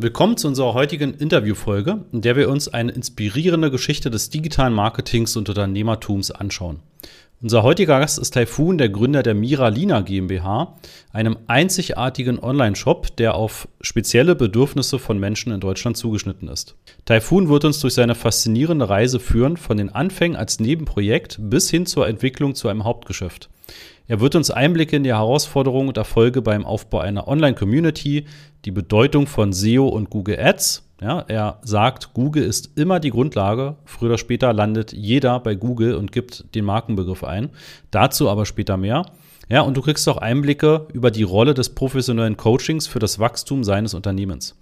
[0.00, 5.36] Willkommen zu unserer heutigen Interviewfolge, in der wir uns eine inspirierende Geschichte des digitalen Marketings
[5.36, 6.78] und Unternehmertums anschauen.
[7.42, 10.78] Unser heutiger Gast ist Taifun, der Gründer der Miralina GmbH,
[11.12, 16.76] einem einzigartigen Online-Shop, der auf spezielle Bedürfnisse von Menschen in Deutschland zugeschnitten ist.
[17.04, 21.86] Taifun wird uns durch seine faszinierende Reise führen, von den Anfängen als Nebenprojekt bis hin
[21.86, 23.50] zur Entwicklung zu einem Hauptgeschäft.
[24.08, 28.24] Er wird uns Einblicke in die Herausforderungen und Erfolge beim Aufbau einer Online-Community,
[28.64, 33.76] die Bedeutung von SEO und Google Ads, ja, er sagt, Google ist immer die Grundlage.
[33.84, 37.50] Früher oder später landet jeder bei Google und gibt den Markenbegriff ein.
[37.92, 39.06] Dazu aber später mehr.
[39.50, 43.64] Ja, und du kriegst auch Einblicke über die Rolle des professionellen Coachings für das Wachstum
[43.64, 44.58] seines Unternehmens.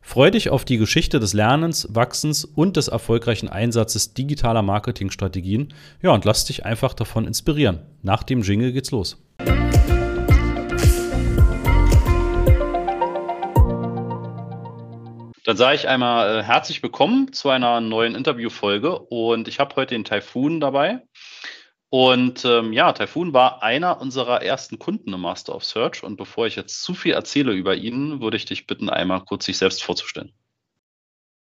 [0.00, 5.74] Freu dich auf die Geschichte des Lernens, Wachsens und des erfolgreichen Einsatzes digitaler Marketingstrategien.
[6.02, 7.80] Ja, und lass dich einfach davon inspirieren.
[8.02, 9.20] Nach dem Jingle geht's los.
[15.48, 19.94] Dann sage ich einmal äh, herzlich willkommen zu einer neuen Interviewfolge und ich habe heute
[19.94, 21.00] den Typhoon dabei.
[21.90, 26.02] Und ähm, ja, Typhoon war einer unserer ersten Kunden im Master of Search.
[26.02, 29.46] Und bevor ich jetzt zu viel erzähle über ihn, würde ich dich bitten, einmal kurz
[29.46, 30.32] sich selbst vorzustellen.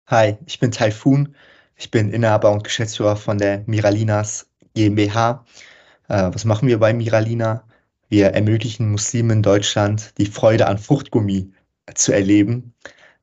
[0.07, 1.35] Hi, ich bin Typhoon.
[1.75, 5.45] Ich bin Inhaber und Geschäftsführer von der Miralinas GmbH.
[6.07, 7.63] Äh, was machen wir bei Miralina?
[8.07, 11.51] Wir ermöglichen Muslimen in Deutschland die Freude an Fruchtgummi
[11.95, 12.75] zu erleben.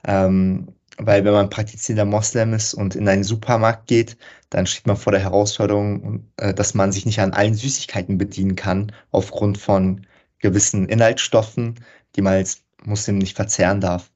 [0.05, 4.17] Ähm, weil wenn man praktizierender Moslem ist und in einen Supermarkt geht,
[4.51, 8.57] dann steht man vor der Herausforderung, äh, dass man sich nicht an allen Süßigkeiten bedienen
[8.57, 10.07] kann, aufgrund von
[10.39, 11.77] gewissen Inhaltsstoffen,
[12.17, 14.11] die man als Muslim nicht verzehren darf.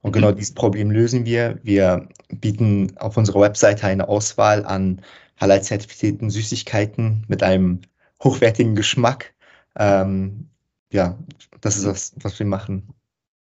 [0.00, 0.36] Und genau mhm.
[0.36, 1.58] dieses Problem lösen wir.
[1.62, 5.00] Wir bieten auf unserer Webseite eine Auswahl an
[5.40, 7.80] halal-zertifizierten Süßigkeiten mit einem
[8.22, 9.34] hochwertigen Geschmack.
[9.76, 10.48] Ähm,
[10.92, 11.18] ja,
[11.60, 12.94] das ist das, was wir machen.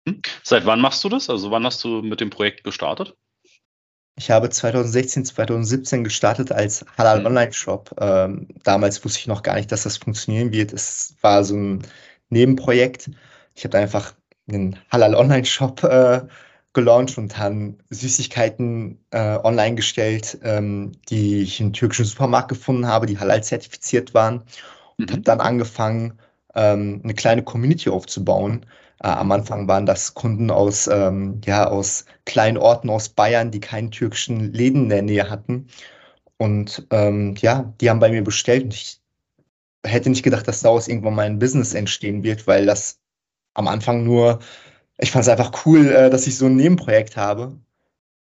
[0.06, 0.20] Hm?
[0.42, 1.30] Seit wann machst du das?
[1.30, 3.16] Also wann hast du mit dem Projekt gestartet?
[4.16, 7.26] Ich habe 2016, 2017 gestartet als Halal mhm.
[7.26, 7.94] Online Shop.
[7.98, 10.72] Ähm, damals wusste ich noch gar nicht, dass das funktionieren wird.
[10.72, 11.82] Es war so ein
[12.28, 13.10] Nebenprojekt.
[13.54, 14.14] Ich habe einfach
[14.48, 16.22] einen Halal Online Shop äh,
[16.74, 23.06] gelauncht und dann Süßigkeiten äh, online gestellt, ähm, die ich im türkischen Supermarkt gefunden habe,
[23.06, 24.44] die halal zertifiziert waren.
[24.98, 25.12] Und mhm.
[25.12, 26.20] habe dann angefangen,
[26.54, 28.64] ähm, eine kleine Community aufzubauen
[29.00, 33.90] am Anfang waren das Kunden aus, ähm, ja, aus kleinen Orten aus Bayern, die keinen
[33.90, 35.68] türkischen Läden in der Nähe hatten.
[36.36, 39.00] Und ähm, ja, die haben bei mir bestellt und ich
[39.84, 43.00] hätte nicht gedacht, dass daraus irgendwann mal ein Business entstehen wird, weil das
[43.54, 44.40] am Anfang nur,
[44.98, 47.58] ich fand es einfach cool, äh, dass ich so ein Nebenprojekt habe.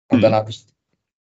[0.09, 0.23] Und mhm.
[0.23, 0.67] dann habe ich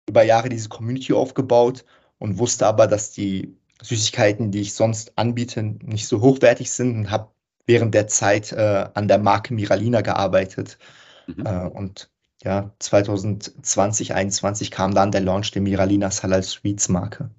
[0.08, 1.84] über Jahre diese Community aufgebaut
[2.18, 7.10] und wusste aber, dass die Süßigkeiten, die ich sonst anbiete, nicht so hochwertig sind und
[7.10, 7.33] habe
[7.66, 10.78] während der Zeit äh, an der Marke Miralina gearbeitet.
[11.26, 11.46] Mhm.
[11.46, 12.10] Äh, und
[12.42, 17.30] ja, 2020, 2021 kam dann der Launch der Miralina Halal Sweets Marke.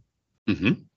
[0.45, 0.87] Mhm.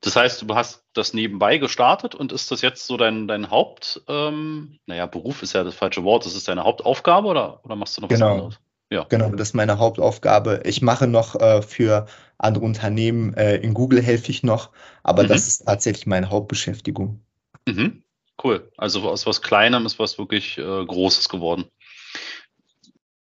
[0.00, 4.02] Das heißt, du hast das nebenbei gestartet und ist das jetzt so dein, dein Haupt,
[4.06, 7.96] ähm, naja, Beruf ist ja das falsche Wort, das ist deine Hauptaufgabe oder, oder machst
[7.96, 8.26] du noch genau.
[8.26, 8.60] was anderes?
[8.90, 9.04] Ja.
[9.08, 10.62] Genau, das ist meine Hauptaufgabe.
[10.64, 12.06] Ich mache noch äh, für
[12.38, 14.70] andere Unternehmen, äh, in Google helfe ich noch,
[15.02, 15.28] aber mhm.
[15.28, 17.20] das ist tatsächlich meine Hauptbeschäftigung.
[17.66, 18.04] Mhm.
[18.42, 18.70] Cool.
[18.76, 21.64] Also aus was Kleinem ist was wirklich äh, Großes geworden.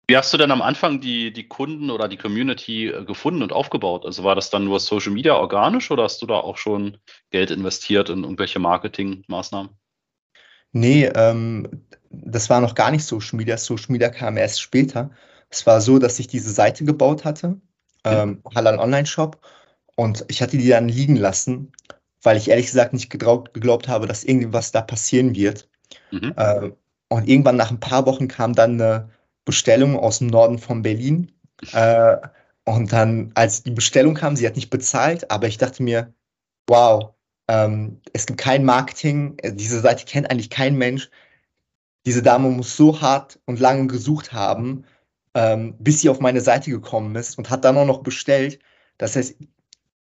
[0.08, 3.52] Wie hast du denn am Anfang die, die Kunden oder die Community äh, gefunden und
[3.52, 4.06] aufgebaut?
[4.06, 6.98] Also war das dann nur Social Media organisch oder hast du da auch schon
[7.32, 9.72] Geld investiert in irgendwelche Marketingmaßnahmen?
[10.74, 13.58] Nee, ähm, das war noch gar nicht Social Media.
[13.58, 15.12] Social Media kam erst später.
[15.50, 17.60] Es war so, dass ich diese Seite gebaut hatte,
[18.04, 19.40] ähm, Halal Online Shop,
[19.96, 21.72] und ich hatte die dann liegen lassen
[22.26, 25.68] weil ich ehrlich gesagt nicht geglaubt, geglaubt habe, dass irgendwas da passieren wird.
[26.12, 26.34] Mhm.
[26.36, 26.72] Äh,
[27.10, 29.10] und irgendwann nach ein paar Wochen kam dann eine
[29.46, 31.32] Bestellung aus dem Norden von Berlin.
[31.72, 32.18] Äh,
[32.66, 36.14] und dann, als die Bestellung kam, sie hat nicht bezahlt, aber ich dachte mir,
[36.68, 37.14] wow,
[37.48, 41.10] ähm, es gibt kein Marketing, äh, diese Seite kennt eigentlich kein Mensch.
[42.08, 44.86] Diese Dame muss so hart und lange gesucht haben,
[45.36, 48.60] ähm, bis sie auf meine Seite gekommen ist und hat dann auch noch bestellt.
[48.98, 49.36] Das heißt,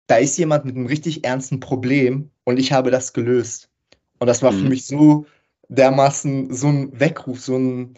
[0.06, 3.70] da ist jemand mit einem richtig ernsten Problem und ich habe das gelöst.
[4.18, 4.60] Und das war mhm.
[4.60, 5.26] für mich so
[5.68, 7.94] dermaßen so ein Weckruf, so ein,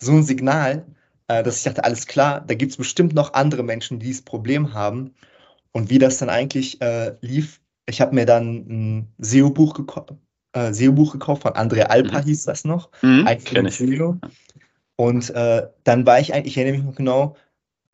[0.00, 0.86] so ein Signal,
[1.28, 4.22] äh, dass ich dachte, alles klar, da gibt es bestimmt noch andere Menschen, die dieses
[4.22, 5.14] Problem haben.
[5.72, 10.06] Und wie das dann eigentlich äh, lief, ich habe mir dann ein SEO-Buch geko
[10.52, 12.24] äh, SEO gekauft, von Andrea Alpa mhm.
[12.24, 12.90] hieß das noch.
[13.02, 13.74] Mhm, kenn ich.
[14.96, 17.36] Und äh, dann war ich eigentlich, ich erinnere mich noch genau,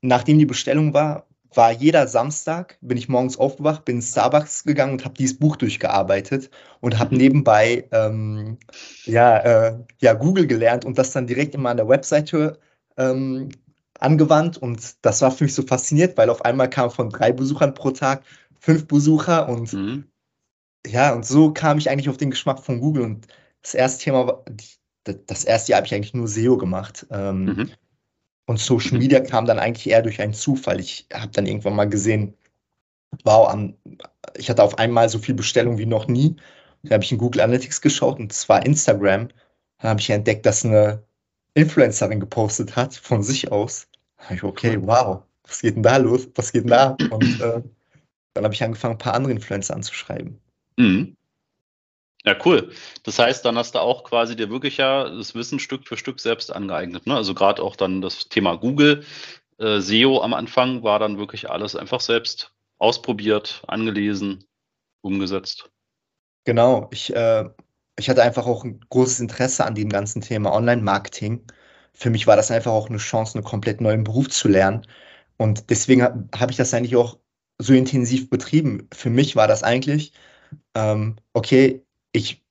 [0.01, 1.27] nachdem die Bestellung war,
[1.57, 5.57] war jeder Samstag, bin ich morgens aufgewacht, bin in Starbucks gegangen und habe dieses Buch
[5.57, 6.51] durchgearbeitet
[6.81, 7.21] und habe mhm.
[7.21, 8.59] nebenbei ähm,
[9.05, 12.59] ja, äh, ja, Google gelernt und das dann direkt immer an der Webseite
[12.97, 13.51] ähm,
[13.99, 17.75] angewandt und das war für mich so fasziniert, weil auf einmal kam von drei Besuchern
[17.75, 18.23] pro Tag
[18.61, 20.05] fünf Besucher und mhm.
[20.87, 23.27] ja, und so kam ich eigentlich auf den Geschmack von Google und
[23.63, 24.45] das erste Thema war,
[25.05, 27.07] das erste Jahr habe ich eigentlich nur SEO gemacht.
[27.11, 27.71] Ähm, mhm.
[28.47, 30.81] Und Social Media kam dann eigentlich eher durch einen Zufall.
[30.81, 32.35] Ich habe dann irgendwann mal gesehen,
[33.25, 33.55] wow,
[34.37, 36.37] ich hatte auf einmal so viel Bestellung wie noch nie.
[36.83, 39.29] Dann habe ich in Google Analytics geschaut und zwar Instagram.
[39.79, 41.03] Dann habe ich entdeckt, dass eine
[41.55, 43.89] Influencerin gepostet hat von sich aus.
[44.19, 46.29] Da habe ich, okay, wow, was geht denn da los?
[46.35, 46.97] Was geht denn da?
[47.11, 47.63] Und äh,
[48.35, 50.41] dann habe ich angefangen, ein paar andere Influencer anzuschreiben.
[50.77, 51.17] Mhm.
[52.25, 52.71] Ja, cool.
[53.03, 56.21] Das heißt, dann hast du auch quasi dir wirklich ja das Wissen Stück für Stück
[56.21, 57.07] selbst angeeignet.
[57.07, 57.17] Ne?
[57.17, 59.05] Also gerade auch dann das Thema Google,
[59.59, 64.45] äh, SEO am Anfang war dann wirklich alles einfach selbst ausprobiert, angelesen,
[65.03, 65.71] umgesetzt.
[66.45, 67.49] Genau, ich, äh,
[67.99, 71.45] ich hatte einfach auch ein großes Interesse an dem ganzen Thema Online-Marketing.
[71.93, 74.87] Für mich war das einfach auch eine Chance, einen komplett neuen Beruf zu lernen.
[75.37, 77.19] Und deswegen habe hab ich das eigentlich auch
[77.59, 78.89] so intensiv betrieben.
[78.93, 80.13] Für mich war das eigentlich,
[80.75, 82.43] ähm, okay, ich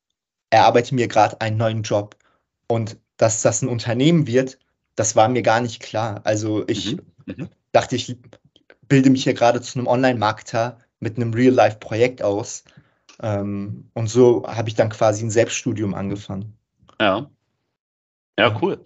[0.49, 2.15] erarbeite mir gerade einen neuen Job
[2.67, 4.57] und dass das ein Unternehmen wird,
[4.95, 6.21] das war mir gar nicht klar.
[6.23, 7.01] Also ich mhm.
[7.25, 7.49] Mhm.
[7.71, 8.17] dachte, ich
[8.87, 12.63] bilde mich hier gerade zu einem Online-Marketer mit einem Real-Life-Projekt aus.
[13.21, 16.57] Ähm, und so habe ich dann quasi ein Selbststudium angefangen.
[16.99, 17.29] Ja.
[18.37, 18.83] Ja, cool.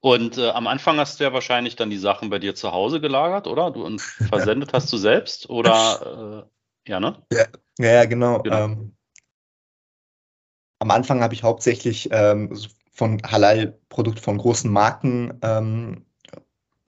[0.00, 3.00] Und äh, am Anfang hast du ja wahrscheinlich dann die Sachen bei dir zu Hause
[3.00, 3.70] gelagert, oder?
[3.70, 6.46] Du und versendet hast du selbst oder
[6.86, 7.22] äh, ja, ne?
[7.32, 7.46] Ja,
[7.78, 8.42] ja genau.
[8.42, 8.64] genau.
[8.64, 8.96] Ähm,
[10.84, 12.50] am Anfang habe ich hauptsächlich ähm,
[12.92, 16.04] von Halal-Produkt von großen Marken ähm,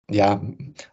[0.09, 0.41] ja,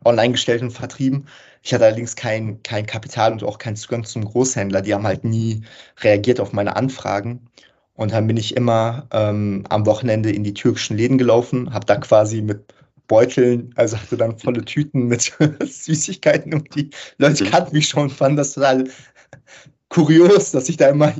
[0.04, 1.26] online gestellt und vertrieben.
[1.64, 4.82] Ich hatte allerdings kein, kein Kapital und auch keinen Zugang zum Großhändler.
[4.82, 5.62] Die haben halt nie
[6.00, 7.48] reagiert auf meine Anfragen.
[7.94, 11.96] Und dann bin ich immer ähm, am Wochenende in die türkischen Läden gelaufen, habe da
[11.96, 12.72] quasi mit
[13.08, 18.36] Beuteln, also hatte dann volle Tüten mit Süßigkeiten und die Leute kannten mich schon, fanden
[18.36, 18.84] das total
[19.92, 21.12] kurios, dass ich da immer,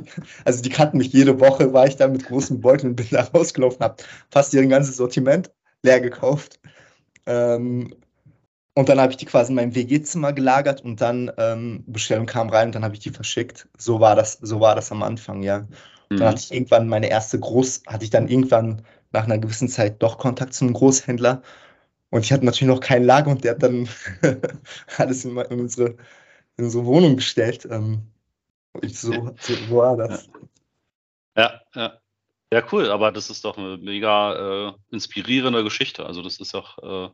[0.45, 3.21] also die kannten mich jede Woche, war ich da mit großen Beuteln und bin da
[3.21, 5.51] rausgelaufen, habe fast ihr ganzes Sortiment
[5.83, 6.59] leer gekauft.
[7.27, 7.93] Ähm,
[8.75, 12.49] und dann habe ich die quasi in meinem WG-Zimmer gelagert und dann ähm, Bestellung kam
[12.49, 13.67] rein und dann habe ich die verschickt.
[13.77, 15.59] So war das, so war das am Anfang, ja.
[16.09, 16.17] Mhm.
[16.17, 18.81] Dann hatte ich irgendwann meine erste Groß, hatte ich dann irgendwann
[19.11, 21.43] nach einer gewissen Zeit doch Kontakt zum Großhändler.
[22.09, 23.87] Und ich hatte natürlich noch kein Lager und der hat dann
[24.97, 25.95] alles in, in, unsere,
[26.57, 27.67] in unsere Wohnung gestellt.
[27.69, 28.07] Ähm,
[28.81, 30.29] so, so war das.
[31.35, 31.99] Ja, ja.
[32.53, 36.05] Ja, cool, aber das ist doch eine mega äh, inspirierende Geschichte.
[36.05, 36.77] Also das ist auch
[37.07, 37.09] äh,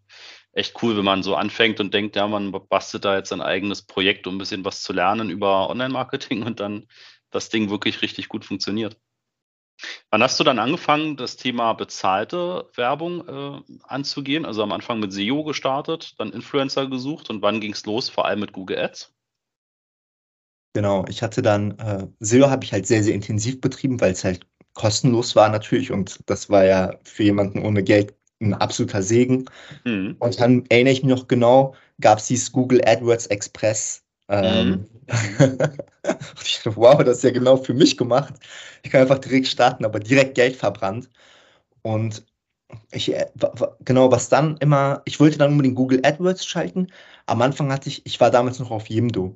[0.51, 3.83] echt cool, wenn man so anfängt und denkt, ja, man bastelt da jetzt ein eigenes
[3.83, 6.89] Projekt, um ein bisschen was zu lernen über Online-Marketing und dann
[7.29, 8.97] das Ding wirklich richtig gut funktioniert.
[10.09, 14.45] Wann hast du dann angefangen, das Thema bezahlte Werbung äh, anzugehen?
[14.45, 18.25] Also am Anfang mit SEO gestartet, dann Influencer gesucht und wann ging es los, vor
[18.25, 19.15] allem mit Google Ads?
[20.73, 24.23] Genau, ich hatte dann, äh, SEO habe ich halt sehr, sehr intensiv betrieben, weil es
[24.23, 29.45] halt kostenlos war natürlich und das war ja für jemanden ohne Geld ein absoluter Segen.
[29.83, 30.15] Mhm.
[30.19, 34.03] Und dann erinnere ich mich noch genau, gab es dieses Google AdWords Express.
[34.29, 34.85] Ähm, mhm.
[36.43, 38.33] ich dachte, wow, das ist ja genau für mich gemacht.
[38.83, 41.09] Ich kann einfach direkt starten, aber direkt Geld verbrannt.
[41.81, 42.23] Und
[42.91, 43.25] ich, äh,
[43.83, 46.87] genau, was dann immer, ich wollte dann unbedingt Google AdWords schalten.
[47.25, 49.35] Am Anfang hatte ich, ich war damals noch auf Yimdo.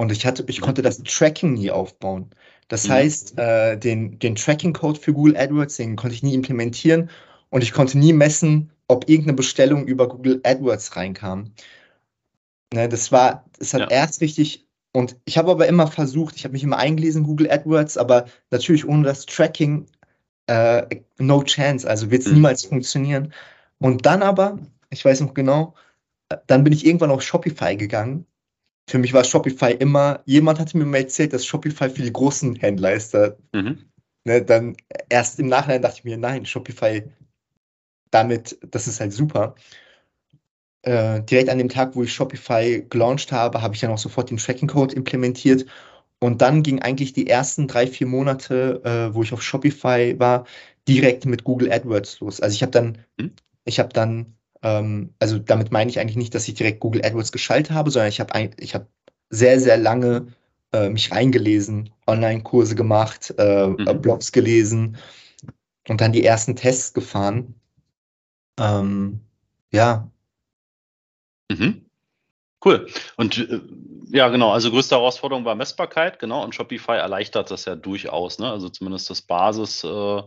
[0.00, 2.30] Und ich hatte, ich konnte das Tracking nie aufbauen.
[2.68, 2.92] Das mhm.
[2.92, 7.10] heißt, äh, den, den Tracking-Code für Google AdWords, den konnte ich nie implementieren
[7.50, 11.52] und ich konnte nie messen, ob irgendeine Bestellung über Google AdWords reinkam.
[12.72, 13.90] Ne, das war, das hat ja.
[13.90, 17.98] erst richtig, und ich habe aber immer versucht, ich habe mich immer eingelesen, Google AdWords,
[17.98, 19.84] aber natürlich ohne das Tracking,
[20.46, 22.36] äh, no chance, also wird es mhm.
[22.36, 23.34] niemals funktionieren.
[23.78, 25.74] Und dann aber, ich weiß noch genau,
[26.30, 28.24] äh, dann bin ich irgendwann auf Shopify gegangen
[28.88, 32.56] für mich war Shopify immer, jemand hatte mir mal erzählt, dass Shopify für die großen
[32.56, 33.14] Händler ist.
[33.14, 33.78] Da, mhm.
[34.24, 34.76] ne, dann
[35.08, 37.04] erst im Nachhinein dachte ich mir, nein, Shopify,
[38.10, 39.54] damit, das ist halt super.
[40.82, 44.30] Äh, direkt an dem Tag, wo ich Shopify gelauncht habe, habe ich dann auch sofort
[44.30, 45.66] den Tracking-Code implementiert.
[46.18, 50.46] Und dann ging eigentlich die ersten drei, vier Monate, äh, wo ich auf Shopify war,
[50.88, 52.40] direkt mit Google AdWords los.
[52.40, 53.32] Also ich habe dann, mhm.
[53.64, 57.32] ich habe dann ähm, also damit meine ich eigentlich nicht, dass ich direkt Google AdWords
[57.32, 58.88] geschaltet habe, sondern ich habe ich hab
[59.30, 60.28] sehr, sehr lange
[60.72, 64.02] äh, mich reingelesen, Online-Kurse gemacht, äh, mhm.
[64.02, 64.96] Blogs gelesen
[65.88, 67.54] und dann die ersten Tests gefahren.
[68.58, 69.20] Ähm,
[69.72, 70.10] ja.
[71.50, 71.86] Mhm.
[72.64, 72.86] Cool.
[73.16, 73.60] Und äh,
[74.12, 78.50] ja, genau, also größte Herausforderung war Messbarkeit, genau, und Shopify erleichtert das ja durchaus, ne?
[78.50, 80.22] Also zumindest das Basis, äh,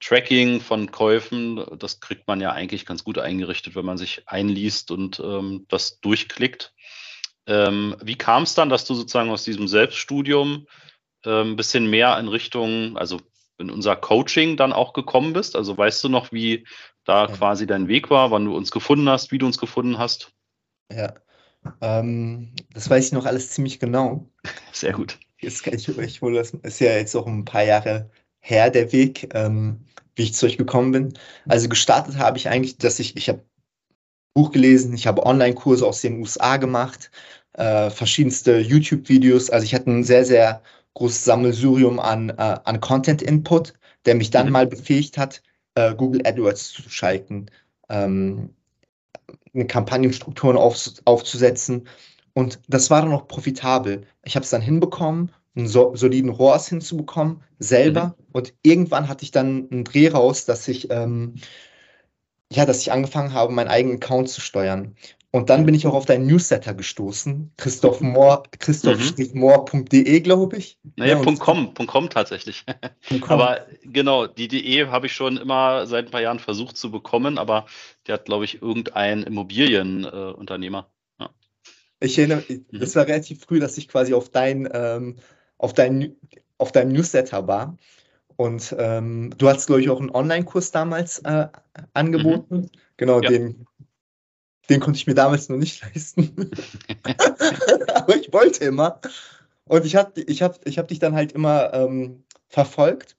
[0.00, 4.90] Tracking von Käufen, das kriegt man ja eigentlich ganz gut eingerichtet, wenn man sich einliest
[4.90, 6.72] und ähm, das durchklickt.
[7.46, 10.66] Ähm, wie kam es dann, dass du sozusagen aus diesem Selbststudium
[11.22, 13.20] ein bisschen mehr in Richtung, also
[13.58, 15.54] in unser Coaching dann auch gekommen bist?
[15.54, 16.66] Also weißt du noch, wie
[17.04, 17.36] da ja.
[17.36, 20.32] quasi dein Weg war, wann du uns gefunden hast, wie du uns gefunden hast?
[20.90, 21.14] Ja,
[21.80, 24.28] ähm, das weiß ich noch alles ziemlich genau.
[24.72, 25.18] Sehr gut.
[25.40, 28.10] Jetzt kann ich, ich wohl, das ist ja jetzt auch ein paar Jahre
[28.40, 29.80] her, der Weg, ähm,
[30.16, 31.14] wie ich zu euch gekommen bin.
[31.48, 33.44] Also gestartet habe ich eigentlich, dass ich, ich habe
[34.34, 37.10] Buch gelesen, ich habe Online-Kurse aus den USA gemacht,
[37.54, 39.50] äh, verschiedenste YouTube-Videos.
[39.50, 40.62] Also ich hatte ein sehr, sehr
[40.94, 43.74] großes Sammelsurium an, äh, an Content-Input,
[44.06, 44.52] der mich dann mhm.
[44.52, 45.42] mal befähigt hat,
[45.74, 47.46] äh, Google AdWords zu schalten,
[47.88, 48.54] ähm,
[49.52, 51.88] eine Kampagnenstrukturen auf, aufzusetzen.
[52.34, 54.06] Und das war dann auch profitabel.
[54.24, 58.16] Ich habe es dann hinbekommen, einen so, soliden ROAS hinzubekommen, selber.
[58.18, 58.24] Mhm.
[58.32, 61.34] Und irgendwann hatte ich dann einen Dreh raus, dass ich, ähm,
[62.52, 64.96] ja, dass ich angefangen habe, meinen eigenen Account zu steuern.
[65.32, 70.76] Und dann bin ich auch auf deinen Newsletter gestoßen, Christoph Mohr, christoph-mohr.de, glaube ich.
[70.96, 72.64] Naja, ja, .com, .com tatsächlich.
[73.08, 73.22] .com.
[73.28, 77.38] Aber genau, die DE habe ich schon immer seit ein paar Jahren versucht zu bekommen,
[77.38, 77.66] aber
[78.08, 80.90] der hat, glaube ich, irgendein Immobilienunternehmer.
[81.20, 81.30] Äh, ja.
[82.00, 82.64] Ich erinnere, mhm.
[82.72, 85.16] das war relativ früh, dass ich quasi auf dein, ähm,
[85.60, 86.16] auf dein,
[86.58, 87.76] auf deinem Newsletter war.
[88.36, 91.48] Und ähm, du hast, glaube ich, auch einen Online-Kurs damals äh,
[91.92, 92.56] angeboten.
[92.56, 92.70] Mhm.
[92.96, 93.28] Genau, ja.
[93.28, 93.66] den
[94.70, 96.50] den konnte ich mir damals noch nicht leisten.
[97.94, 99.00] Aber ich wollte immer.
[99.64, 103.16] Und ich habe ich hab, ich hab dich dann halt immer ähm, verfolgt.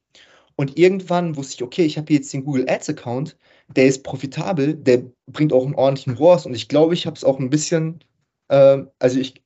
[0.56, 4.76] Und irgendwann wusste ich, okay, ich habe jetzt den Google Ads Account, der ist profitabel,
[4.76, 6.46] der bringt auch einen ordentlichen ROAS.
[6.46, 8.04] Und ich glaube, ich habe es auch ein bisschen,
[8.50, 9.41] äh, also ich,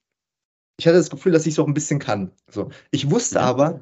[0.77, 2.31] ich hatte das Gefühl, dass ich es auch ein bisschen kann.
[2.49, 2.69] So.
[2.91, 3.81] Ich wusste aber,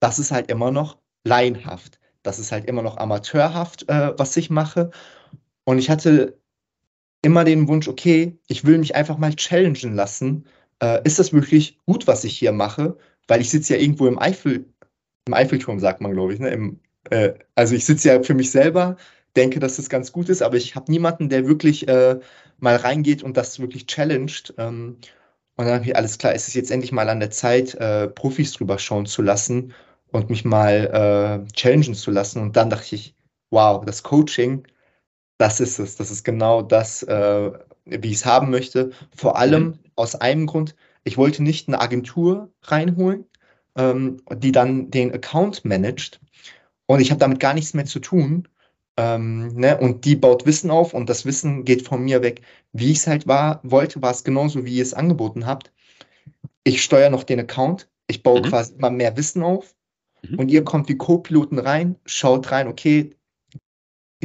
[0.00, 1.98] das ist halt immer noch laienhaft.
[2.22, 4.90] Das ist halt immer noch amateurhaft, äh, was ich mache.
[5.64, 6.38] Und ich hatte
[7.22, 10.46] immer den Wunsch, okay, ich will mich einfach mal challengen lassen.
[10.80, 12.96] Äh, ist das wirklich gut, was ich hier mache?
[13.28, 14.66] Weil ich sitze ja irgendwo im Eifel,
[15.26, 16.40] im Eiffelturm, sagt man, glaube ich.
[16.40, 16.50] Ne?
[16.50, 18.96] Im, äh, also ich sitze ja für mich selber,
[19.36, 22.20] denke, dass das ganz gut ist, aber ich habe niemanden, der wirklich äh,
[22.58, 24.54] mal reingeht und das wirklich challenged.
[24.58, 24.98] Ähm,
[25.56, 28.08] und dann habe ich, alles klar, ist es jetzt endlich mal an der Zeit, äh,
[28.08, 29.72] Profis drüber schauen zu lassen
[30.10, 32.40] und mich mal äh, challengen zu lassen.
[32.42, 33.14] Und dann dachte ich,
[33.50, 34.66] wow, das Coaching,
[35.38, 35.96] das ist es.
[35.96, 37.52] Das ist genau das, äh,
[37.84, 38.90] wie ich es haben möchte.
[39.14, 39.78] Vor allem mhm.
[39.94, 43.26] aus einem Grund, ich wollte nicht eine Agentur reinholen,
[43.76, 46.20] ähm, die dann den Account managt.
[46.86, 48.48] Und ich habe damit gar nichts mehr zu tun.
[48.96, 49.78] Ähm, ne?
[49.78, 52.42] Und die baut Wissen auf und das Wissen geht von mir weg.
[52.72, 55.72] Wie ich es halt war, wollte, war es genauso, wie ihr es angeboten habt.
[56.62, 58.44] Ich steuere noch den Account, ich baue mhm.
[58.44, 59.74] quasi immer mehr Wissen auf
[60.22, 60.38] mhm.
[60.38, 63.16] und ihr kommt wie Co-Piloten rein, schaut rein, okay,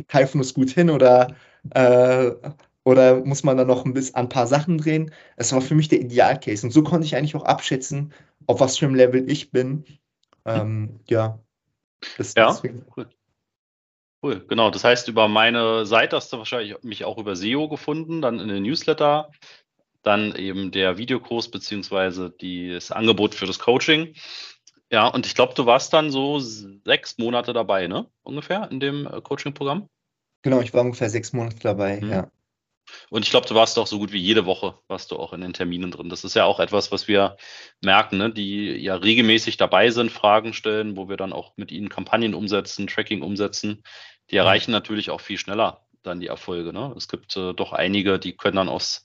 [0.07, 1.35] Typhon gut hin oder,
[1.71, 2.31] äh,
[2.83, 5.11] oder muss man da noch ein bisschen an ein paar Sachen drehen?
[5.35, 6.65] Es war für mich der Idealcase.
[6.65, 8.13] Und so konnte ich eigentlich auch abschätzen,
[8.47, 9.83] auf was für einem Level ich bin.
[10.45, 11.39] Ähm, ja.
[12.17, 12.85] Das, ja, deswegen.
[12.95, 13.09] cool.
[14.21, 14.69] Cool, genau.
[14.69, 18.49] Das heißt, über meine Seite hast du wahrscheinlich mich auch über SEO gefunden, dann in
[18.49, 19.31] den Newsletter,
[20.03, 24.13] dann eben der Videokurs beziehungsweise das Angebot für das Coaching.
[24.91, 28.07] Ja, und ich glaube, du warst dann so sechs Monate dabei, ne?
[28.23, 29.87] Ungefähr in dem äh, Coaching-Programm?
[30.41, 32.09] Genau, ich war ungefähr sechs Monate dabei, mhm.
[32.09, 32.31] ja.
[33.09, 35.41] Und ich glaube, du warst auch so gut wie jede Woche, warst du auch in
[35.41, 36.09] den Terminen drin.
[36.09, 37.37] Das ist ja auch etwas, was wir
[37.81, 38.31] merken, ne?
[38.31, 42.87] die ja regelmäßig dabei sind, Fragen stellen, wo wir dann auch mit ihnen Kampagnen umsetzen,
[42.87, 43.83] Tracking umsetzen.
[44.31, 46.73] Die erreichen natürlich auch viel schneller dann die Erfolge.
[46.73, 46.93] Ne?
[46.95, 49.03] Es gibt äh, doch einige, die können dann aus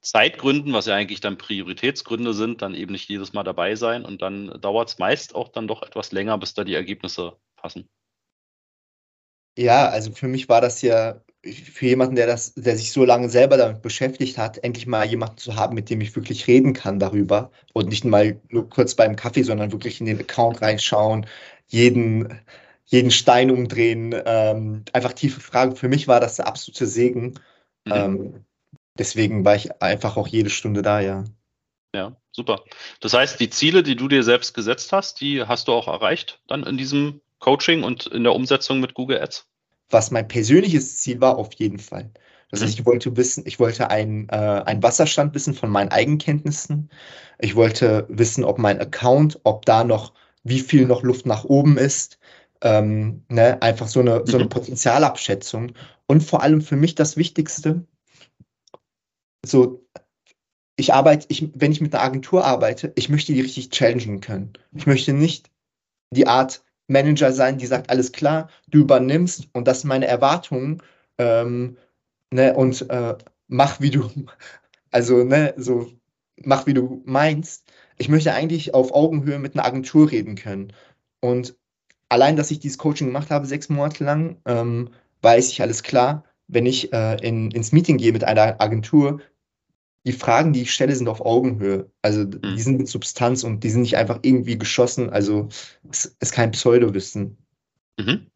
[0.00, 4.22] Zeitgründen, was ja eigentlich dann Prioritätsgründe sind, dann eben nicht jedes Mal dabei sein und
[4.22, 7.88] dann dauert es meist auch dann doch etwas länger, bis da die Ergebnisse passen.
[9.58, 13.28] Ja, also für mich war das ja für jemanden, der das, der sich so lange
[13.28, 16.98] selber damit beschäftigt hat, endlich mal jemanden zu haben, mit dem ich wirklich reden kann
[16.98, 21.26] darüber und nicht mal nur kurz beim Kaffee, sondern wirklich in den Account reinschauen,
[21.66, 22.40] jeden,
[22.86, 25.76] jeden Stein umdrehen, ähm, einfach tiefe Fragen.
[25.76, 27.34] Für mich war das der absolute Segen.
[27.84, 27.92] Mhm.
[27.92, 28.44] Ähm,
[28.98, 31.24] deswegen war ich einfach auch jede Stunde da, ja.
[31.94, 32.62] Ja, super.
[33.00, 36.40] Das heißt, die Ziele, die du dir selbst gesetzt hast, die hast du auch erreicht
[36.46, 39.46] dann in diesem Coaching und in der Umsetzung mit Google Ads?
[39.90, 42.10] Was mein persönliches Ziel war, auf jeden Fall.
[42.50, 42.80] Das heißt, mhm.
[42.80, 46.90] ich wollte wissen, ich wollte einen, äh, einen Wasserstand wissen von meinen Eigenkenntnissen.
[47.38, 50.12] Ich wollte wissen, ob mein Account, ob da noch,
[50.44, 52.18] wie viel noch Luft nach oben ist.
[52.62, 53.60] Ähm, ne?
[53.62, 54.50] Einfach so eine, so eine mhm.
[54.50, 55.72] Potenzialabschätzung.
[56.06, 57.86] Und vor allem für mich das Wichtigste,
[59.44, 59.86] so,
[60.76, 64.52] ich arbeite, ich, wenn ich mit einer Agentur arbeite, ich möchte die richtig challengen können.
[64.74, 65.50] Ich möchte nicht
[66.10, 70.82] die Art Manager sein, die sagt, alles klar, du übernimmst und das sind meine Erwartungen
[71.18, 71.76] ähm,
[72.32, 73.16] ne, und äh,
[73.48, 74.10] mach wie du,
[74.90, 75.90] also ne, so
[76.36, 77.64] mach wie du meinst.
[77.98, 80.72] Ich möchte eigentlich auf Augenhöhe mit einer Agentur reden können.
[81.20, 81.56] Und
[82.08, 84.90] allein, dass ich dieses Coaching gemacht habe, sechs Monate lang, ähm,
[85.22, 86.24] weiß ich alles klar.
[86.48, 89.20] Wenn ich äh, in, ins Meeting gehe mit einer Agentur,
[90.06, 91.90] die Fragen, die ich stelle, sind auf Augenhöhe.
[92.00, 92.58] Also die Mhm.
[92.58, 95.10] sind mit Substanz und die sind nicht einfach irgendwie geschossen.
[95.10, 95.48] Also
[95.90, 97.38] es ist kein Pseudowissen.
[97.98, 98.30] Mhm.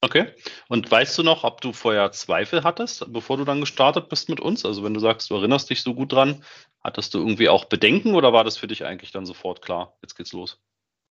[0.00, 0.26] Okay.
[0.68, 4.40] Und weißt du noch, ob du vorher Zweifel hattest, bevor du dann gestartet bist mit
[4.40, 4.64] uns?
[4.64, 6.42] Also wenn du sagst, du erinnerst dich so gut dran,
[6.82, 9.98] hattest du irgendwie auch Bedenken oder war das für dich eigentlich dann sofort klar?
[10.02, 10.58] Jetzt geht's los.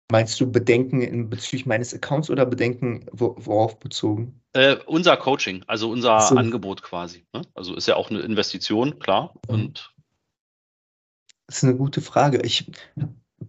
[0.10, 4.42] Meinst du Bedenken in bezüglich meines Accounts oder Bedenken wo, worauf bezogen?
[4.54, 6.36] Äh, unser Coaching, also unser so.
[6.36, 7.26] Angebot quasi.
[7.34, 7.42] Ne?
[7.56, 9.34] Also ist ja auch eine Investition, klar.
[9.48, 9.54] Mhm.
[9.54, 9.94] Und
[11.48, 12.42] Das ist eine gute Frage.
[12.44, 12.72] Ich,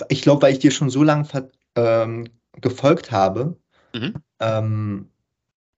[0.08, 1.28] ich glaube, weil ich dir schon so lange
[1.76, 3.56] ähm, gefolgt habe,
[3.94, 4.14] Mhm.
[4.40, 5.08] ähm,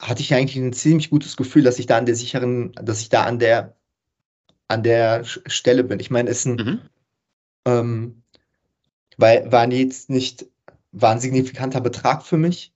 [0.00, 3.08] hatte ich eigentlich ein ziemlich gutes Gefühl, dass ich da an der sicheren, dass ich
[3.08, 3.76] da an der
[4.66, 5.98] an der Stelle bin.
[6.00, 6.80] Ich meine, es ist ein, mhm.
[7.66, 8.22] ähm,
[9.16, 10.46] weil, war jetzt nicht,
[10.92, 12.72] war ein signifikanter Betrag für mich,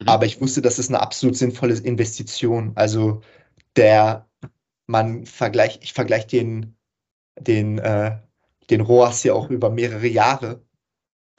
[0.00, 0.08] Mhm.
[0.08, 2.72] aber ich wusste, das ist eine absolut sinnvolle Investition.
[2.74, 3.22] Also
[3.76, 4.28] der,
[4.86, 6.76] man vergleicht, ich vergleiche den,
[7.38, 8.18] den, äh,
[8.70, 10.62] den ROAS hier auch über mehrere Jahre.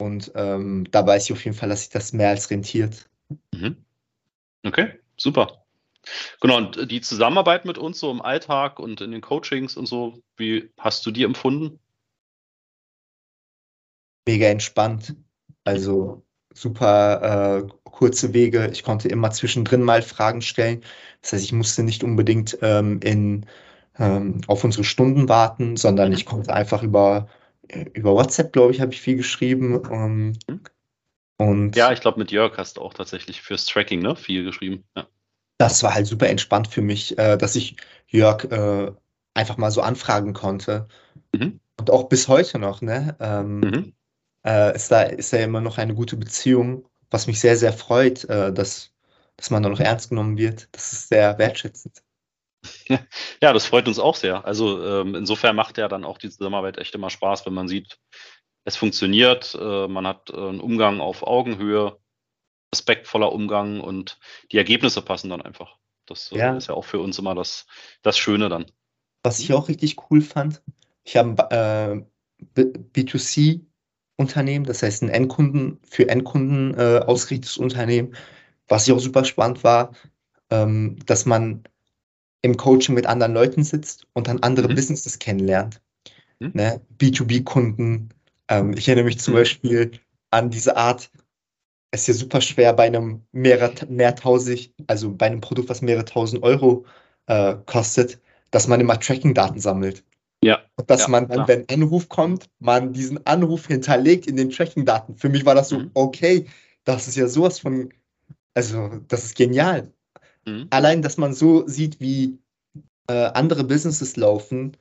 [0.00, 3.08] Und ähm, da weiß ich auf jeden Fall, dass sich das mehr als rentiert.
[3.54, 3.84] Mhm.
[4.64, 5.64] Okay, super.
[6.40, 10.22] Genau, und die Zusammenarbeit mit uns so im Alltag und in den Coachings und so,
[10.36, 11.80] wie hast du die empfunden?
[14.26, 15.16] Mega entspannt.
[15.68, 16.22] Also
[16.54, 18.68] super äh, kurze Wege.
[18.72, 20.82] Ich konnte immer zwischendrin mal Fragen stellen.
[21.22, 23.46] Das heißt, ich musste nicht unbedingt ähm, in,
[23.98, 27.28] ähm, auf unsere Stunden warten, sondern ich konnte einfach über,
[27.68, 29.82] äh, über WhatsApp, glaube ich, habe ich viel geschrieben.
[29.90, 30.38] Ähm,
[31.36, 34.84] und Ja, ich glaube, mit Jörg hast du auch tatsächlich fürs Tracking ne, viel geschrieben.
[34.96, 35.06] Ja.
[35.58, 37.76] das war halt super entspannt für mich, äh, dass ich
[38.08, 38.90] Jörg äh,
[39.34, 40.88] einfach mal so anfragen konnte.
[41.32, 41.60] Mhm.
[41.78, 43.16] Und auch bis heute noch, ne?
[43.20, 43.92] Ähm, Mhm
[44.46, 48.24] äh, ist, da, ist da immer noch eine gute Beziehung, was mich sehr, sehr freut,
[48.24, 48.92] äh, dass,
[49.36, 50.68] dass man da noch ernst genommen wird.
[50.72, 52.02] Das ist sehr wertschätzend.
[53.40, 54.44] Ja, das freut uns auch sehr.
[54.44, 57.98] Also ähm, insofern macht ja dann auch die Zusammenarbeit echt immer Spaß, wenn man sieht,
[58.64, 61.98] es funktioniert, äh, man hat äh, einen Umgang auf Augenhöhe,
[62.74, 64.18] respektvoller Umgang und
[64.52, 65.78] die Ergebnisse passen dann einfach.
[66.04, 66.56] Das äh, ja.
[66.56, 67.66] ist ja auch für uns immer das,
[68.02, 68.66] das Schöne dann.
[69.22, 70.62] Was ich auch richtig cool fand,
[71.02, 72.04] ich habe
[72.54, 73.64] äh, B2C
[74.18, 78.14] Unternehmen, das heißt ein Endkunden für Endkunden äh, ausgerichtetes Unternehmen,
[78.66, 79.92] was ich auch super spannend war,
[80.50, 81.62] ähm, dass man
[82.42, 84.74] im Coaching mit anderen Leuten sitzt und dann andere mhm.
[84.74, 85.80] Businesses kennenlernt.
[86.40, 86.50] Mhm.
[86.54, 86.80] Ne?
[86.98, 88.10] B2B-Kunden.
[88.48, 89.38] Ähm, ich erinnere mich zum mhm.
[89.38, 89.90] Beispiel
[90.30, 91.10] an diese Art,
[91.90, 96.04] es ist ja super schwer bei einem mehr mehrtausig, also bei einem Produkt, was mehrere
[96.04, 96.84] tausend Euro
[97.26, 100.04] äh, kostet, dass man immer Tracking-Daten sammelt.
[100.42, 100.60] Ja.
[100.76, 101.48] Und dass Ja, man dann, klar.
[101.48, 105.16] wenn ein Anruf kommt, man diesen Anruf hinterlegt in den Tracking-Daten.
[105.16, 105.90] Für mich war das so, Mhm.
[105.94, 106.46] okay,
[106.84, 107.92] das ist ja sowas von,
[108.54, 109.92] also das ist genial.
[110.46, 110.68] Mhm.
[110.70, 112.38] Allein, dass man so sieht, wie
[113.08, 114.76] äh, andere Businesses laufen,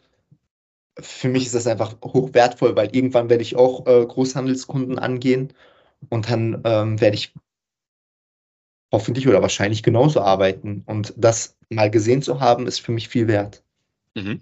[0.99, 5.53] für mich ist das einfach hoch wertvoll, weil irgendwann werde ich auch äh, Großhandelskunden angehen
[6.09, 7.33] und dann ähm, werde ich
[8.91, 10.83] hoffentlich oder wahrscheinlich genauso arbeiten.
[10.85, 13.63] Und das mal gesehen zu haben, ist für mich viel wert.
[14.15, 14.41] Mhm.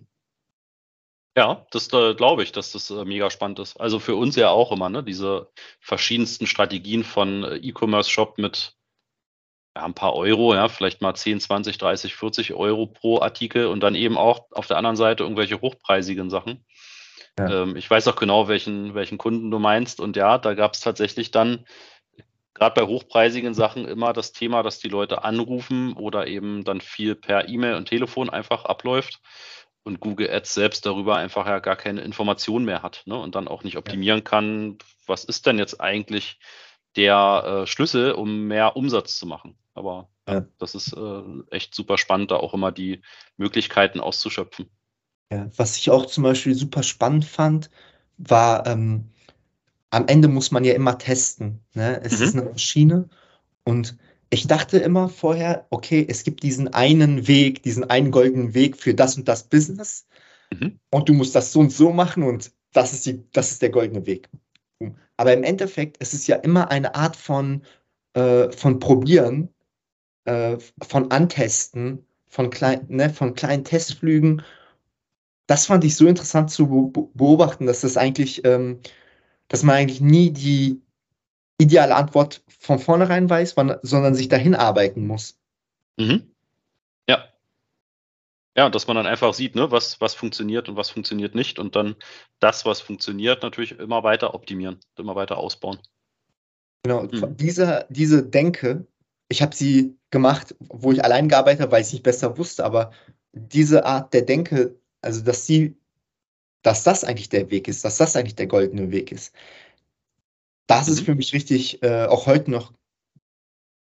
[1.37, 3.77] Ja, das äh, glaube ich, dass das äh, mega spannend ist.
[3.77, 5.03] Also für uns ja auch immer, ne?
[5.03, 8.73] Diese verschiedensten Strategien von äh, E-Commerce-Shop mit
[9.75, 13.81] ja, ein paar Euro, ja, vielleicht mal 10, 20, 30, 40 Euro pro Artikel und
[13.81, 16.63] dann eben auch auf der anderen Seite irgendwelche hochpreisigen Sachen.
[17.37, 17.63] Ja.
[17.63, 19.99] Ähm, ich weiß auch genau, welchen, welchen Kunden du meinst.
[19.99, 21.65] Und ja, da gab es tatsächlich dann
[22.53, 27.13] gerade bei hochpreisigen Sachen immer das Thema, dass die Leute anrufen oder eben dann viel
[27.13, 29.19] per E-Mail und Telefon einfach abläuft
[29.85, 33.15] und Google Ads selbst darüber einfach ja gar keine Information mehr hat ne?
[33.15, 36.39] und dann auch nicht optimieren kann, was ist denn jetzt eigentlich
[36.95, 39.55] der äh, Schlüssel, um mehr Umsatz zu machen.
[39.75, 40.45] Aber Ja.
[40.57, 41.21] das ist äh,
[41.51, 43.01] echt super spannend, da auch immer die
[43.37, 44.69] Möglichkeiten auszuschöpfen.
[45.31, 47.69] Ja, was ich auch zum Beispiel super spannend fand,
[48.17, 49.11] war, ähm,
[49.91, 51.61] am Ende muss man ja immer testen.
[51.73, 52.01] Ne?
[52.03, 52.25] Es Mhm.
[52.25, 53.09] ist eine Maschine
[53.63, 53.97] und
[54.35, 58.93] ich dachte immer vorher, okay, es gibt diesen einen Weg, diesen einen goldenen Weg für
[58.93, 60.05] das und das Business
[60.51, 60.79] Mhm.
[60.91, 63.69] und du musst das so und so machen und das ist die, das ist der
[63.69, 64.29] goldene Weg.
[65.17, 67.63] Aber im Endeffekt ist es ja immer eine Art von,
[68.13, 69.49] äh, von Probieren,
[70.25, 74.41] äh, von Antesten, von, klein, ne, von kleinen Testflügen.
[75.47, 78.81] Das fand ich so interessant zu be beobachten, dass das eigentlich, ähm,
[79.47, 80.81] dass man eigentlich nie die,
[81.57, 85.37] ideale Antwort von vornherein weiß, sondern sich dahin arbeiten muss.
[85.97, 86.31] Mhm.
[87.07, 87.25] Ja.
[88.57, 91.75] Ja, dass man dann einfach sieht, ne, was, was funktioniert und was funktioniert nicht und
[91.75, 91.95] dann
[92.39, 95.79] das, was funktioniert, natürlich immer weiter optimieren, immer weiter ausbauen.
[96.83, 97.35] Genau, mhm.
[97.37, 98.85] diese, diese Denke,
[99.27, 102.63] ich habe sie gemacht, wo ich allein gearbeitet habe, weil ich es nicht besser wusste,
[102.63, 102.91] aber
[103.33, 105.75] diese Art der Denke, also dass sie,
[106.61, 109.33] dass das eigentlich der Weg ist, dass das eigentlich der goldene Weg ist,
[110.67, 110.93] das mhm.
[110.93, 112.73] ist für mich richtig, äh, auch heute noch,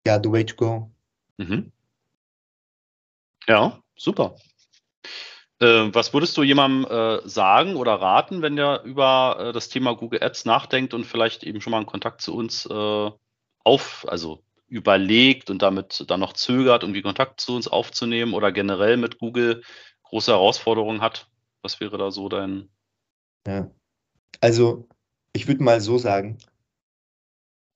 [0.06, 0.92] ja, the way to go.
[1.38, 1.72] Mhm.
[3.48, 4.36] Ja, super.
[5.60, 9.96] Äh, was würdest du jemandem äh, sagen oder raten, wenn der über äh, das Thema
[9.96, 13.12] Google Ads nachdenkt und vielleicht eben schon mal einen Kontakt zu uns äh,
[13.64, 18.98] auf, also überlegt und damit dann noch zögert, irgendwie Kontakt zu uns aufzunehmen oder generell
[18.98, 19.64] mit Google
[20.04, 21.30] große Herausforderungen hat?
[21.62, 22.70] Was wäre da so dein?
[23.48, 23.70] Ja,
[24.42, 24.88] also
[25.34, 26.38] ich würde mal so sagen,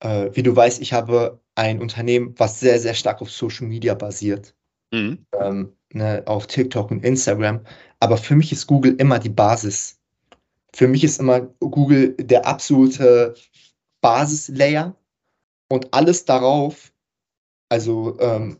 [0.00, 3.94] äh, wie du weißt, ich habe ein Unternehmen, was sehr, sehr stark auf Social Media
[3.94, 4.54] basiert.
[4.92, 5.26] Mhm.
[5.38, 7.60] Ähm, ne, auf TikTok und Instagram.
[8.00, 9.98] Aber für mich ist Google immer die Basis.
[10.74, 13.34] Für mich ist immer Google der absolute
[14.00, 14.94] Basislayer
[15.68, 16.92] und alles darauf,
[17.68, 18.58] also ähm,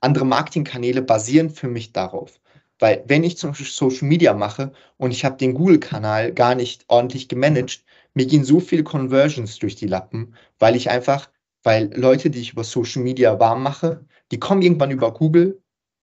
[0.00, 2.40] andere Marketingkanäle basieren für mich darauf.
[2.78, 6.84] Weil wenn ich zum Beispiel Social Media mache und ich habe den Google-Kanal gar nicht
[6.88, 7.84] ordentlich gemanagt,
[8.14, 11.30] mir gehen so viele Conversions durch die Lappen, weil ich einfach,
[11.62, 15.60] weil Leute, die ich über Social Media warm mache, die kommen irgendwann über Google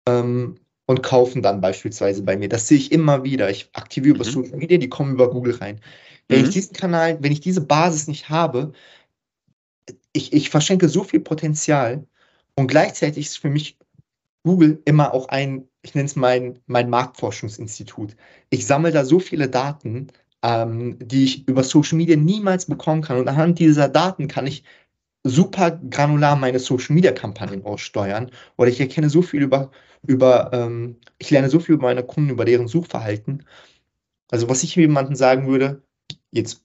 [0.08, 2.50] ähm, und kaufen dann beispielsweise bei mir.
[2.50, 3.50] Das sehe ich immer wieder.
[3.50, 4.32] Ich aktiviere über mhm.
[4.32, 5.80] Social Media, die kommen über Google rein.
[6.28, 6.46] Wenn mhm.
[6.46, 8.74] ich diesen Kanal, wenn ich diese Basis nicht habe,
[10.14, 12.06] ich, ich verschenke so viel Potenzial
[12.56, 13.78] und gleichzeitig ist für mich
[14.44, 18.16] Google immer auch ein, ich nenne es mein, mein Marktforschungsinstitut.
[18.50, 20.08] Ich sammle da so viele Daten,
[20.44, 23.18] ähm, die ich über Social Media niemals bekommen kann.
[23.18, 24.64] Und anhand dieser Daten kann ich
[25.24, 28.32] super granular meine Social Media Kampagnen aussteuern.
[28.58, 29.72] Oder ich erkenne so viel über,
[30.08, 33.46] über ähm, ich lerne so viel über meine Kunden, über deren Suchverhalten.
[34.32, 35.84] Also, was ich jemandem sagen würde,
[36.32, 36.64] jetzt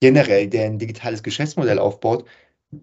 [0.00, 2.24] generell, der ein digitales Geschäftsmodell aufbaut,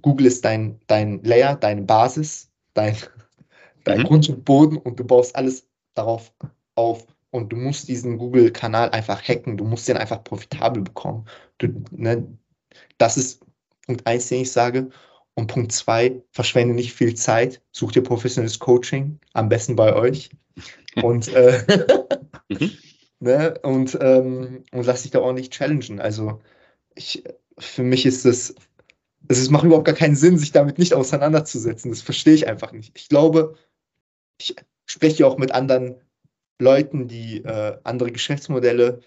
[0.01, 2.95] Google ist dein, dein Layer, deine Basis, dein,
[3.83, 4.03] dein mhm.
[4.05, 6.33] Grund und Boden und du baust alles darauf
[6.75, 11.25] auf und du musst diesen Google-Kanal einfach hacken, du musst den einfach profitabel bekommen.
[11.57, 12.25] Du, ne,
[12.97, 13.45] das ist
[13.85, 14.89] Punkt eins, den ich sage.
[15.33, 20.29] Und Punkt zwei, verschwende nicht viel Zeit, such dir professionelles Coaching, am besten bei euch.
[21.03, 21.61] Und, äh,
[23.19, 25.99] ne, und, ähm, und lass dich da ordentlich challengen.
[25.99, 26.41] Also
[26.95, 27.21] ich,
[27.59, 28.55] für mich ist es,
[29.27, 31.91] es macht überhaupt gar keinen Sinn, sich damit nicht auseinanderzusetzen.
[31.91, 32.97] Das verstehe ich einfach nicht.
[32.97, 33.57] Ich glaube,
[34.39, 35.95] ich spreche auch mit anderen
[36.59, 39.01] Leuten, die äh, andere Geschäftsmodelle,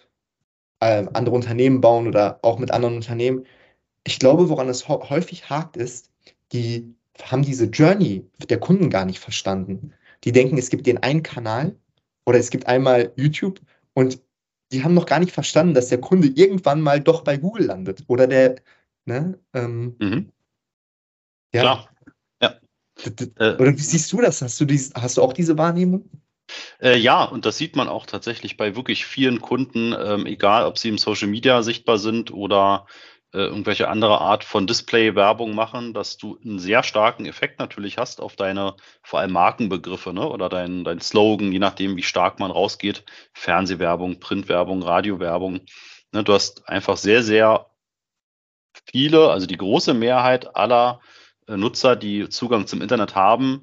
[0.81, 3.47] äh, andere Unternehmen bauen oder auch mit anderen Unternehmen.
[4.05, 6.13] Ich glaube, woran es häufig hakt, ist,
[6.53, 9.93] die haben diese Journey der Kunden gar nicht verstanden.
[10.25, 11.77] Die denken, es gibt den einen Kanal
[12.27, 13.61] oder es gibt einmal YouTube
[13.95, 14.21] und
[14.73, 18.05] die haben noch gar nicht verstanden, dass der Kunde irgendwann mal doch bei Google landet
[18.07, 18.57] oder der,
[19.07, 19.39] ne?
[19.55, 20.33] Ähm, mhm.
[21.55, 21.63] Ja.
[21.63, 21.89] Klar.
[22.43, 22.61] Ja.
[23.39, 24.43] Äh, oder wie siehst du das?
[24.43, 26.09] Hast du, dies, hast du auch diese Wahrnehmung?
[26.81, 30.79] Äh, ja, und das sieht man auch tatsächlich bei wirklich vielen Kunden, ähm, egal ob
[30.79, 32.87] sie im Social Media sichtbar sind oder
[33.35, 38.21] äh, irgendwelche andere Art von Display-Werbung machen, dass du einen sehr starken Effekt natürlich hast
[38.23, 40.27] auf deine vor allem Markenbegriffe ne?
[40.27, 43.05] oder dein, dein Slogan, je nachdem, wie stark man rausgeht.
[43.35, 45.61] Fernsehwerbung, Printwerbung, Radiowerbung.
[46.13, 46.25] Ne?
[46.25, 47.67] Du hast einfach sehr, sehr
[48.87, 51.01] viele, also die große Mehrheit aller
[51.47, 53.63] äh, Nutzer, die Zugang zum Internet haben,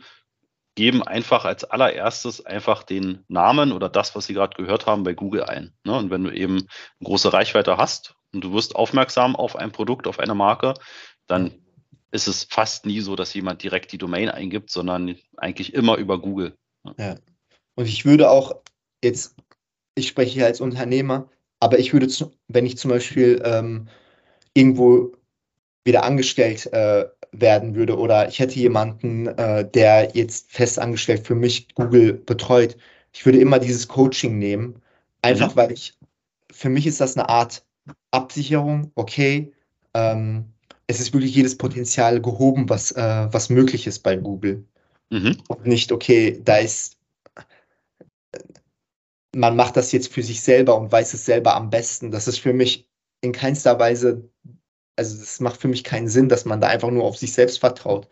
[0.76, 5.14] geben einfach als allererstes einfach den Namen oder das, was sie gerade gehört haben, bei
[5.14, 5.74] Google ein.
[5.86, 5.98] Ne?
[5.98, 6.68] Und wenn du eben eine
[7.06, 10.74] große Reichweite hast und du wirst aufmerksam auf ein Produkt, auf eine Marke,
[11.28, 11.54] dann
[12.12, 16.20] ist es fast nie so, dass jemand direkt die Domain eingibt, sondern eigentlich immer über
[16.20, 16.56] Google.
[16.84, 16.94] Ne?
[16.98, 17.16] Ja.
[17.76, 18.62] Und ich würde auch
[19.04, 19.36] jetzt,
[19.96, 22.08] ich spreche hier als Unternehmer, aber ich würde,
[22.48, 23.88] wenn ich zum Beispiel ähm,
[24.54, 25.14] irgendwo
[25.86, 27.06] wieder angestellt äh,
[27.41, 32.78] werden würde oder ich hätte jemanden, äh, der jetzt fest angestellt für mich Google betreut,
[33.13, 34.82] ich würde immer dieses Coaching nehmen,
[35.21, 35.56] einfach mhm.
[35.56, 35.93] weil ich,
[36.52, 37.65] für mich ist das eine Art
[38.12, 39.54] Absicherung, okay,
[39.93, 40.45] ähm,
[40.88, 44.65] es ist wirklich jedes Potenzial gehoben, was, äh, was möglich ist bei Google.
[45.10, 45.38] Mhm.
[45.48, 46.98] Und nicht, okay, da ist,
[49.36, 52.12] man macht das jetzt für sich selber und weiß es selber am besten.
[52.12, 52.88] Das ist für mich
[53.21, 54.30] in keinster Weise
[54.96, 57.60] also das macht für mich keinen Sinn, dass man da einfach nur auf sich selbst
[57.60, 58.08] vertraut,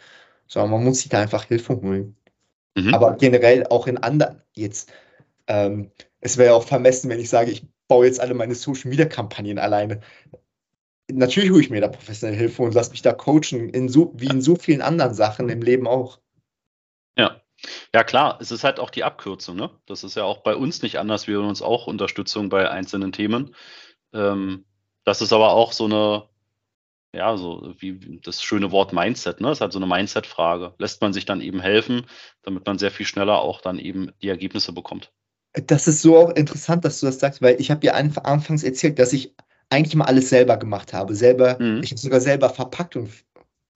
[0.48, 2.16] sondern man muss sich da einfach Hilfe holen.
[2.76, 2.94] Mhm.
[2.94, 4.92] Aber generell auch in anderen, jetzt,
[5.48, 8.90] ähm, es wäre ja auch vermessen, wenn ich sage, ich baue jetzt alle meine Social
[8.90, 10.02] Media Kampagnen alleine.
[11.12, 14.28] natürlich hole ich mir da professionelle Hilfe und lasse mich da coachen, in so, wie
[14.28, 16.20] in so vielen anderen Sachen im Leben auch.
[17.18, 17.42] Ja.
[17.94, 19.70] Ja, klar, es ist halt auch die Abkürzung, ne?
[19.86, 21.28] Das ist ja auch bei uns nicht anders.
[21.28, 23.56] Wir holen uns auch Unterstützung bei einzelnen Themen.
[24.14, 24.66] Ähm,
[25.06, 26.28] das ist aber auch so eine,
[27.16, 29.50] ja, so wie das schöne Wort Mindset, ne?
[29.50, 30.74] Das ist halt so eine Mindset-Frage.
[30.80, 32.08] Lässt man sich dann eben helfen,
[32.42, 35.12] damit man sehr viel schneller auch dann eben die Ergebnisse bekommt.
[35.54, 38.98] Das ist so auch interessant, dass du das sagst, weil ich habe ja anfangs erzählt,
[38.98, 39.36] dass ich
[39.70, 41.14] eigentlich mal alles selber gemacht habe.
[41.14, 41.82] Selber, mhm.
[41.84, 43.12] ich habe sogar selber verpackt und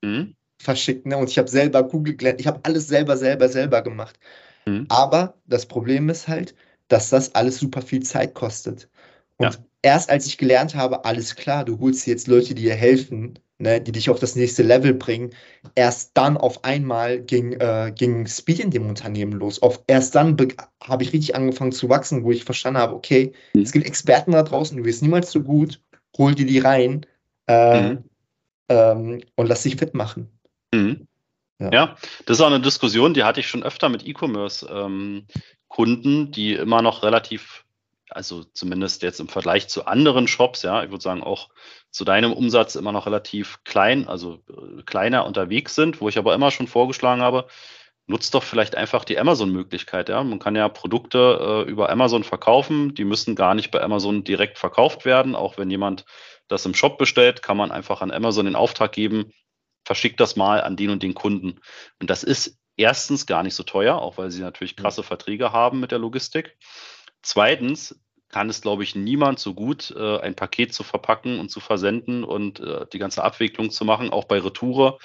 [0.01, 0.35] mhm.
[0.59, 1.17] verschickt, ne?
[1.17, 4.19] Und ich habe selber Google gelernt, ich habe alles selber, selber, selber gemacht.
[4.65, 4.87] Mhm.
[4.89, 6.55] Aber das Problem ist halt,
[6.87, 8.89] dass das alles super viel Zeit kostet.
[9.37, 9.59] Und ja.
[9.87, 13.79] Erst als ich gelernt habe, alles klar, du holst jetzt Leute, die dir helfen, ne,
[13.79, 15.29] die dich auf das nächste Level bringen,
[15.75, 19.61] erst dann auf einmal ging, äh, ging Speed in dem Unternehmen los.
[19.61, 20.35] Auf, erst dann
[20.83, 23.61] habe ich richtig angefangen zu wachsen, wo ich verstanden habe, okay, mhm.
[23.61, 25.79] es gibt Experten da draußen, du wirst niemals so gut,
[26.17, 27.05] hol dir die rein
[27.47, 28.03] äh, mhm.
[28.67, 30.27] ähm, und lass dich fit machen.
[30.73, 31.07] Mhm.
[31.59, 31.71] Ja.
[31.71, 31.95] ja.
[32.25, 35.27] das ist auch eine Diskussion, die hatte ich schon öfter mit E-Commerce-Kunden,
[36.03, 37.63] ähm, die immer noch relativ,
[38.09, 41.49] also zumindest jetzt im Vergleich zu anderen Shops, ja, ich würde sagen auch
[41.91, 46.33] zu deinem Umsatz immer noch relativ klein, also äh, kleiner unterwegs sind, wo ich aber
[46.33, 47.47] immer schon vorgeschlagen habe,
[48.07, 50.09] nutzt doch vielleicht einfach die Amazon-Möglichkeit.
[50.09, 50.23] Ja?
[50.23, 54.57] Man kann ja Produkte äh, über Amazon verkaufen, die müssen gar nicht bei Amazon direkt
[54.57, 55.35] verkauft werden.
[55.35, 56.05] Auch wenn jemand
[56.47, 59.33] das im Shop bestellt, kann man einfach an Amazon den Auftrag geben,
[59.83, 61.59] verschickt das mal an den und den Kunden.
[61.99, 65.79] Und das ist erstens gar nicht so teuer, auch weil sie natürlich krasse Verträge haben
[65.79, 66.57] mit der Logistik.
[67.27, 71.59] Zweitens kann es, glaube ich, niemand so gut, äh, ein Paket zu verpacken und zu
[71.59, 74.97] versenden und äh, die ganze Abwicklung zu machen, auch bei Retoure,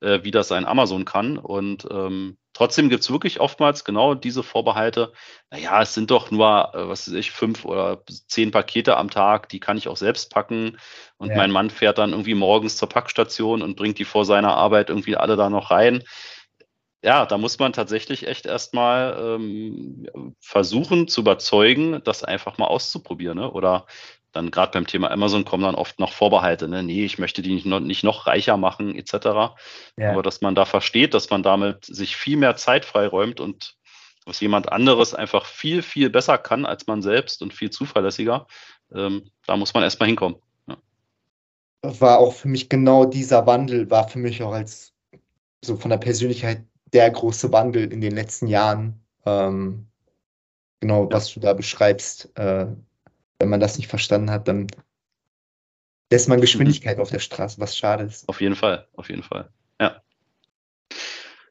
[0.00, 1.36] äh, wie das ein Amazon kann.
[1.36, 5.12] Und ähm, trotzdem gibt es wirklich oftmals genau diese Vorbehalte.
[5.50, 9.50] Naja, es sind doch nur, äh, was weiß ich, fünf oder zehn Pakete am Tag,
[9.50, 10.78] die kann ich auch selbst packen.
[11.18, 11.36] Und ja.
[11.36, 15.18] mein Mann fährt dann irgendwie morgens zur Packstation und bringt die vor seiner Arbeit irgendwie
[15.18, 16.02] alle da noch rein
[17.06, 20.08] ja, da muss man tatsächlich echt erstmal ähm,
[20.40, 23.38] versuchen zu überzeugen, das einfach mal auszuprobieren.
[23.38, 23.48] Ne?
[23.48, 23.86] Oder
[24.32, 26.82] dann gerade beim Thema Amazon kommen dann oft noch Vorbehalte, ne?
[26.82, 29.54] nee, ich möchte die nicht noch, nicht noch reicher machen, etc.
[29.96, 30.10] Ja.
[30.10, 33.76] Aber dass man da versteht, dass man damit sich viel mehr Zeit freiräumt und
[34.24, 38.48] was jemand anderes einfach viel, viel besser kann als man selbst und viel zuverlässiger,
[38.92, 40.38] ähm, da muss man erstmal hinkommen.
[40.66, 40.76] Ja.
[41.82, 44.92] War auch für mich genau dieser Wandel, war für mich auch als
[45.64, 46.64] so von der Persönlichkeit
[46.96, 49.04] der große Wandel in den letzten Jahren.
[49.26, 49.86] Ähm,
[50.80, 52.34] genau, was du da beschreibst.
[52.38, 52.68] Äh,
[53.38, 54.68] wenn man das nicht verstanden hat, dann
[56.10, 58.26] lässt man Geschwindigkeit auf der Straße, was schade ist.
[58.30, 59.50] Auf jeden Fall, auf jeden Fall.
[59.78, 60.00] Ja.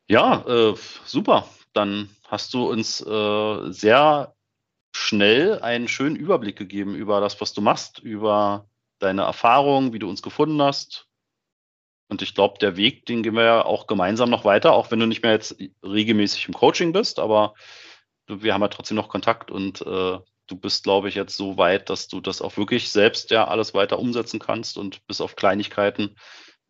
[0.07, 0.73] Ja, äh,
[1.05, 1.47] super.
[1.73, 4.33] Dann hast du uns äh, sehr
[4.95, 10.09] schnell einen schönen Überblick gegeben über das, was du machst, über deine Erfahrungen, wie du
[10.09, 11.07] uns gefunden hast,
[12.07, 14.99] und ich glaube, der Weg, den gehen wir ja auch gemeinsam noch weiter, auch wenn
[14.99, 17.55] du nicht mehr jetzt regelmäßig im Coaching bist, aber
[18.27, 21.89] wir haben ja trotzdem noch Kontakt und äh, du bist, glaube ich, jetzt so weit,
[21.89, 26.15] dass du das auch wirklich selbst ja alles weiter umsetzen kannst und bis auf Kleinigkeiten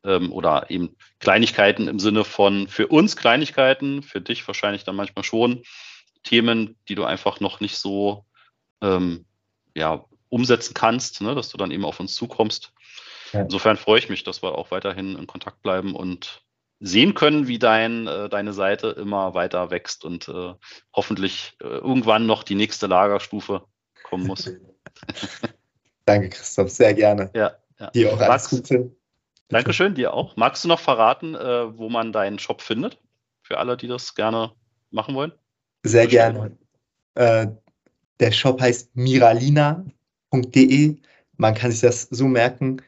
[0.04, 5.24] ähm, oder eben Kleinigkeiten im Sinne von für uns Kleinigkeiten, für dich wahrscheinlich dann manchmal
[5.24, 5.64] schon
[6.24, 8.26] Themen, die du einfach noch nicht so
[8.82, 9.26] ähm,
[9.76, 12.74] ja, umsetzen kannst, ne, dass du dann eben auf uns zukommst.
[13.34, 16.44] Insofern freue ich mich, dass wir auch weiterhin in Kontakt bleiben und
[16.80, 20.54] sehen können, wie dein, äh, deine Seite immer weiter wächst und äh,
[20.94, 23.64] hoffentlich äh, irgendwann noch die nächste Lagerstufe
[24.04, 24.46] kommen muss.
[26.06, 27.32] Danke, Christoph, sehr gerne.
[27.34, 27.90] Ja, ja.
[27.92, 28.96] Dir auch alles Gute.
[29.50, 30.36] Dankeschön, dir auch.
[30.36, 33.00] Magst du noch verraten, äh, wo man deinen Shop findet?
[33.42, 34.52] Für alle, die das gerne
[34.92, 35.32] machen wollen?
[35.84, 36.58] Sehr gerne.
[37.16, 40.98] Der Shop heißt miralina.de.
[41.38, 42.82] Man kann sich das so merken,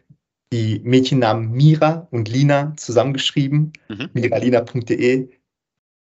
[0.52, 4.10] die Mädchennamen Mira und Lina zusammengeschrieben, mhm.
[4.14, 5.30] miralina.de.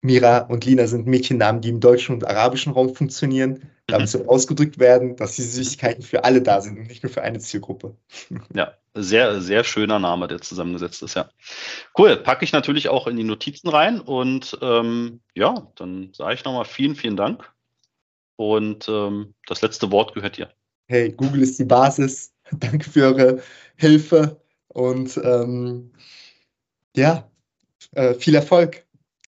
[0.02, 4.10] Mira und Lina sind Mädchennamen, die im deutschen und arabischen Raum funktionieren, damit mhm.
[4.10, 7.38] so ausgedrückt werden, dass die Süßigkeiten für alle da sind und nicht nur für eine
[7.38, 7.96] Zielgruppe.
[8.54, 11.30] Ja, sehr, sehr schöner Name, der zusammengesetzt ist, ja.
[11.96, 16.44] Cool, packe ich natürlich auch in die Notizen rein und ähm, ja, dann sage ich
[16.44, 17.52] nochmal vielen, vielen Dank.
[18.36, 20.48] Und ähm, das letzte Wort gehört dir.
[20.86, 22.32] Hey, Google ist die Basis.
[22.52, 23.42] Danke für eure
[23.80, 25.92] Hilfe und ähm,
[26.94, 27.28] ja,
[27.92, 28.84] äh, viel Erfolg.